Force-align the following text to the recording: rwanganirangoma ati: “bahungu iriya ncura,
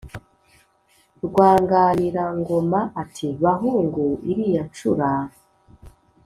rwanganirangoma 1.25 2.79
ati: 3.01 3.27
“bahungu 3.43 4.05
iriya 4.31 4.63
ncura, 4.69 5.11